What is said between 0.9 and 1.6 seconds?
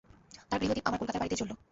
কলকাতার বাড়িতেই জ্বলল।